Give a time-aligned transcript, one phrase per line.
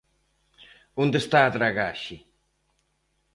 [1.03, 2.17] ¿Onde está a dragaxe?